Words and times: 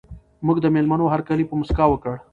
موږ 0.45 0.57
د 0.61 0.65
مېلمنو 0.75 1.11
هرکلی 1.13 1.45
په 1.47 1.55
مسکا 1.59 1.85
وکړ. 1.89 2.15